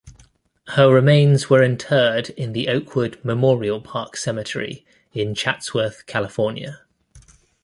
Her 0.69 0.91
remains 0.91 1.47
were 1.47 1.61
interred 1.61 2.31
in 2.31 2.53
the 2.53 2.69
Oakwood 2.69 3.19
Memorial 3.23 3.79
Park 3.79 4.17
Cemetery 4.17 4.83
in 5.13 5.35
Chatsworth, 5.35 6.07
California. 6.07 6.79